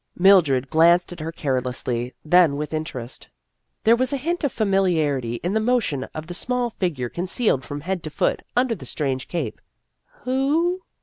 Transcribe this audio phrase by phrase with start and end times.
[0.17, 3.29] Mildred glanced at her carelessly, then with interest.
[3.83, 7.63] There was a hint of familiarity in the motion of the small fig ure concealed
[7.63, 9.61] from head to foot under the strange cape."
[10.23, 10.81] Who